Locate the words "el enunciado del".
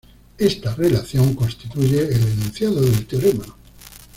2.07-3.05